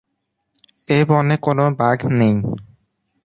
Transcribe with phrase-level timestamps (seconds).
[0.89, 2.35] এ বনে কোন বাঘ নেই।